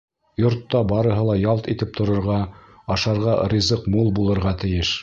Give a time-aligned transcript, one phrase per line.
[0.43, 2.41] Йортта барыһы ла ялт итеп торорға,
[2.97, 4.99] ашарға ризыҡ мул булырға тейеш.